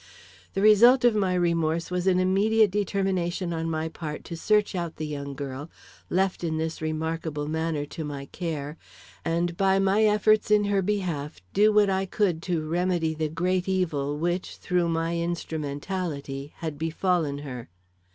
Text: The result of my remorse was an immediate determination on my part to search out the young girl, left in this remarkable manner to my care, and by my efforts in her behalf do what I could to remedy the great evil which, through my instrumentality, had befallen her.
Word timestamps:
The 0.55 0.63
result 0.63 1.05
of 1.05 1.13
my 1.13 1.35
remorse 1.35 1.91
was 1.91 2.07
an 2.07 2.19
immediate 2.19 2.71
determination 2.71 3.53
on 3.53 3.69
my 3.69 3.87
part 3.87 4.23
to 4.23 4.35
search 4.35 4.73
out 4.73 4.95
the 4.95 5.05
young 5.05 5.35
girl, 5.35 5.69
left 6.09 6.43
in 6.43 6.57
this 6.57 6.81
remarkable 6.81 7.47
manner 7.47 7.85
to 7.85 8.03
my 8.03 8.25
care, 8.25 8.77
and 9.23 9.55
by 9.55 9.77
my 9.77 10.03
efforts 10.05 10.49
in 10.49 10.63
her 10.63 10.81
behalf 10.81 11.39
do 11.53 11.71
what 11.71 11.91
I 11.91 12.07
could 12.07 12.41
to 12.49 12.67
remedy 12.67 13.13
the 13.13 13.29
great 13.29 13.69
evil 13.69 14.17
which, 14.17 14.55
through 14.57 14.89
my 14.89 15.19
instrumentality, 15.19 16.51
had 16.55 16.79
befallen 16.79 17.37
her. 17.45 17.69